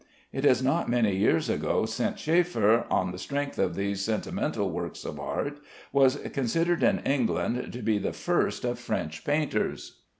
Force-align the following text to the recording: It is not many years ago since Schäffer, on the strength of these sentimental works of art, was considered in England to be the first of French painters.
It 0.33 0.45
is 0.45 0.63
not 0.63 0.89
many 0.89 1.15
years 1.15 1.47
ago 1.47 1.85
since 1.85 2.19
Schäffer, 2.19 2.85
on 2.89 3.11
the 3.11 3.19
strength 3.19 3.59
of 3.59 3.75
these 3.75 4.01
sentimental 4.01 4.71
works 4.71 5.05
of 5.05 5.19
art, 5.19 5.59
was 5.93 6.15
considered 6.33 6.81
in 6.81 7.01
England 7.01 7.71
to 7.71 7.83
be 7.83 7.99
the 7.99 8.11
first 8.11 8.65
of 8.65 8.79
French 8.79 9.23
painters. 9.23 10.01